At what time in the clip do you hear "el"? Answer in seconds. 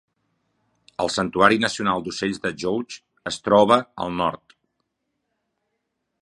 1.03-1.11